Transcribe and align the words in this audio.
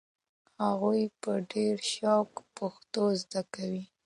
هغوی 0.63 1.01
په 1.21 1.31
ډېر 1.51 1.75
شوق 1.93 2.31
پښتو 2.57 3.03
زده 3.21 3.41
کوي. 3.53 3.83